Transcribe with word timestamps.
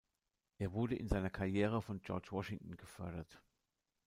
Er 0.57 0.73
wurde 0.73 0.95
in 0.95 1.07
seiner 1.07 1.29
Karriere 1.29 1.83
von 1.83 2.01
George 2.01 2.29
Washington 2.31 2.75
gefördert. 2.75 3.39